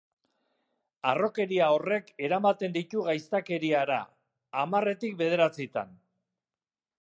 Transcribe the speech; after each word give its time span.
Harrokeria 1.09 1.67
horrek 1.75 2.09
eramaten 2.29 2.73
ditu 2.77 3.03
gaiztakeriara, 3.09 3.99
hamarretik 4.63 5.21
bederatzitan. 5.21 5.95